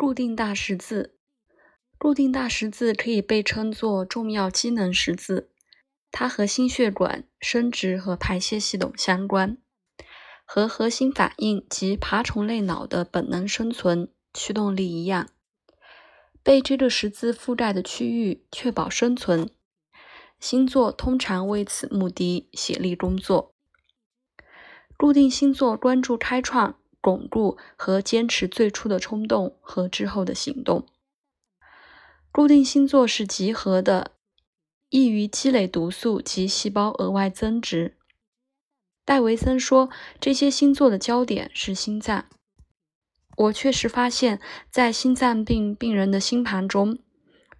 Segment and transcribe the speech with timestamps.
[0.00, 1.18] 固定大十字，
[1.98, 5.50] 固定大十字可以被称作重要机能十字，
[6.10, 9.58] 它和心血管、生殖和排泄系统相关，
[10.46, 15.28] 和核心反应及爬虫类脑的本能生存驱动力一样。
[16.42, 19.50] 被这个十字覆盖的区域确保生存，
[20.38, 23.54] 星座通常为此目的协力工作。
[24.96, 26.79] 固定星座关注开创。
[27.00, 30.86] 巩固和坚持最初的冲动和之后的行动。
[32.32, 34.12] 固定星座是集合的，
[34.88, 37.96] 易于积累毒素及细胞额外增殖。
[39.04, 42.26] 戴维森说，这些星座的焦点是心脏。
[43.36, 46.98] 我确实发现，在心脏病病人的星盘中，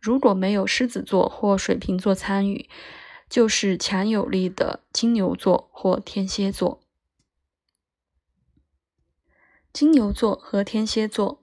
[0.00, 2.68] 如果没有狮子座或水瓶座参与，
[3.28, 6.80] 就是强有力的金牛座或天蝎座。
[9.80, 11.42] 金牛座和天蝎座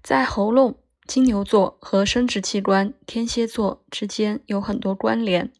[0.00, 5.52] 在喉咙、金牛座和生殖器官天蝎座之间有很多关联，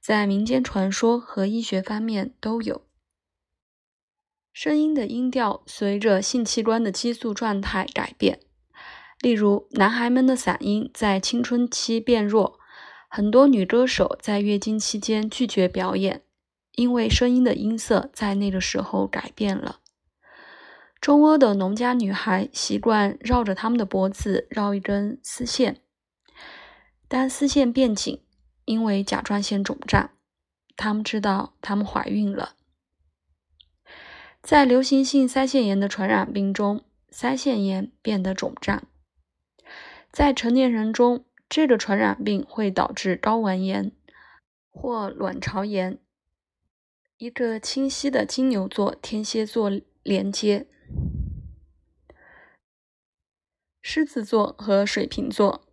[0.00, 2.82] 在民间传说和医学方面都有。
[4.52, 8.38] 声音的音调随着性器官的激素状态改变，
[9.18, 12.60] 例如男孩们的嗓音在青春期变弱，
[13.08, 16.22] 很多女歌手在月经期间拒绝表演，
[16.76, 19.80] 因为声音的音色在那个时候改变了。
[21.02, 25.80] 中欧的农家女孩习惯绕着她们的脖子绕一根丝线，
[27.08, 28.22] 当丝线变紧，
[28.66, 30.10] 因为甲状腺肿胀，
[30.76, 32.54] 她们知道她们怀孕了。
[34.44, 38.84] 在流行性腮腺炎的传染病中，腮腺炎变得肿胀。
[40.12, 43.90] 在成年人中，这个传染病会导致睾丸炎
[44.70, 45.98] 或卵巢炎。
[47.16, 49.68] 一个清晰的金牛座天蝎座
[50.04, 50.68] 连接。
[53.94, 55.66] 狮子座和水瓶座，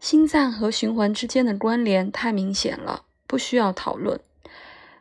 [0.00, 4.18] 心脏和循环之间的关联太明显了，不需要讨论。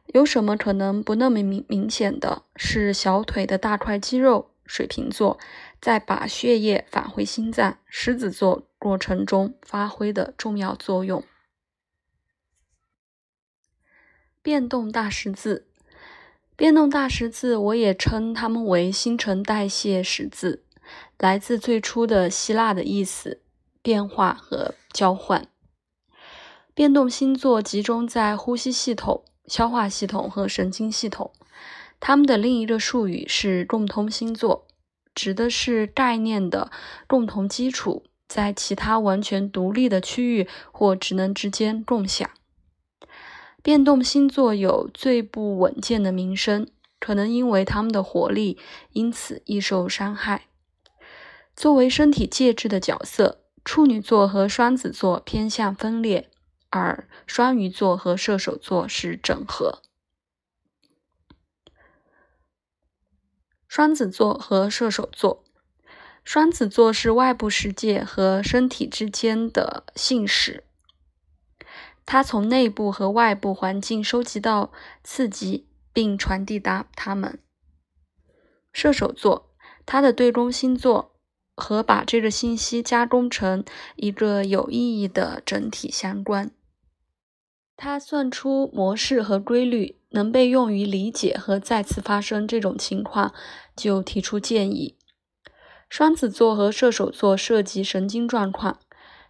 [0.08, 4.52] 有什么可能不那么明明显的是小腿的大块肌肉？
[4.66, 5.40] 水瓶座
[5.80, 11.24] 在把血液返回心脏，狮子座过程中发挥的重要作用。
[14.42, 15.70] 变动大十字，
[16.58, 20.65] 变动大十字，我也称它们为新陈代谢十字。
[21.18, 23.42] 来自最初的希腊的意思：
[23.82, 25.48] 变化和交换。
[26.74, 31.32] 变动星座集中在呼吸系统、消化系统和神经系统。
[32.00, 34.68] 它们的另一个术语是共通星座，
[35.16, 36.70] 指的是概念的
[37.08, 42.30] 共同基础，在其他完全独立的区域或职能之间共享。
[43.64, 46.68] 变动星座有最不稳健的名声，
[47.00, 48.60] 可能因为他们的活力，
[48.92, 50.48] 因此易受伤害。
[51.56, 56.30] 作为身体介质的角色，处女座和双子座偏向分裂，
[56.70, 59.82] 而双鱼座和射手座是整合。
[63.70, 65.46] 双子座和射手座，
[66.26, 70.66] 双子座是外部世界和身体之间的信使，
[72.06, 74.74] 它从内部和外部环境收集到
[75.04, 77.40] 刺激，并传递达它们。
[78.74, 79.50] 射手座，
[79.86, 81.15] 它的对宫星座。
[81.56, 83.64] 和把这个信息加工成
[83.96, 86.52] 一个有意义的整体相关。
[87.78, 93.34] 他算出模式和规律，能被用于理解和再次发生这种情况，
[93.76, 94.98] 就提出建议。
[95.90, 98.80] 双子座和射手座涉及神经状况，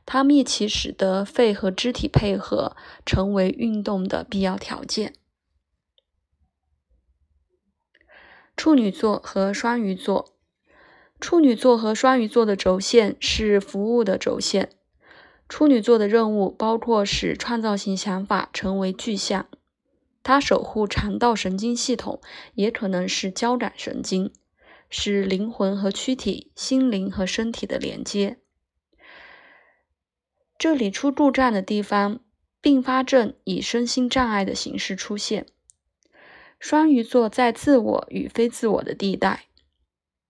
[0.06, 5.16] 它们一起使得肺和肢体配合成为运动的必要条件。
[8.56, 10.35] 处女座和双鱼座。
[11.26, 14.70] 处女座和双鱼座的轴线是服务的轴线。
[15.50, 19.48] 处女座的任务包括使创造性想法成为具象。
[20.22, 22.22] 它守护肠道神经系统，
[22.54, 24.32] 也可能是交感神经，
[24.88, 28.38] 是灵魂和躯体、心灵和身体的连接。
[30.60, 32.20] 这里出故障的地方，
[32.62, 35.48] 并发症以身心障碍的形式出现。
[36.60, 39.46] 双鱼座在自我与非自我的地带。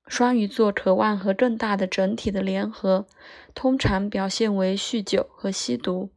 [0.07, 3.07] 双鱼座渴望和更大的整体的联合，
[3.53, 6.11] 通常表现为酗酒和吸毒。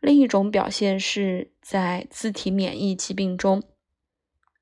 [0.00, 3.62] 另一种表现是在自体免疫疾病中，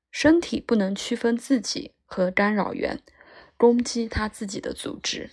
[0.09, 3.01] 身体不能区分自己和干扰源，
[3.57, 5.31] 攻击他自己的组织。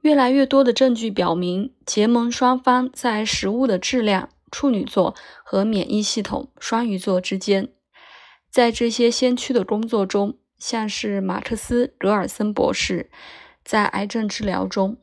[0.00, 7.72] 越来越多的证据表明，结盟双方在食物的质量（处女座）和免疫系统（双鱼座）之间，
[8.50, 10.36] 在这些先驱的工作中。
[10.66, 13.10] 像是马克思·格尔森博士
[13.62, 14.96] 在癌症治疗中。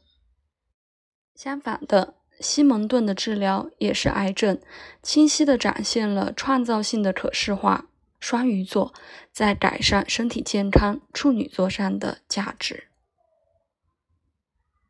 [1.36, 4.60] 相反的，西蒙顿的治疗也是癌症，
[5.04, 7.86] 清晰地展现了创造性的可视化
[8.20, 8.92] 双鱼座
[9.32, 12.88] 在改善身体健康处女座上的价值。